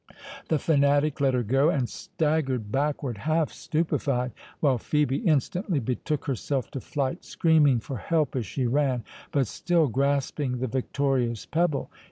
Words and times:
The 0.47 0.57
fanatic 0.57 1.21
let 1.21 1.35
her 1.35 1.43
go, 1.43 1.69
and 1.69 1.87
staggered 1.87 2.71
backward, 2.71 3.19
half 3.19 3.51
stupified; 3.53 4.31
while 4.59 4.79
Phœbe 4.79 5.23
instantly 5.27 5.77
betook 5.79 6.25
herself 6.25 6.71
to 6.71 6.81
flight, 6.81 7.23
screaming 7.23 7.79
for 7.79 7.97
help 7.97 8.35
as 8.35 8.47
she 8.47 8.65
ran, 8.65 9.03
but 9.31 9.45
still 9.45 9.85
grasping 9.89 10.57
the 10.57 10.65
victorious 10.65 11.45
pebble. 11.45 11.91